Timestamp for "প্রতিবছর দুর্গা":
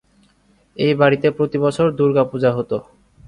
1.37-2.23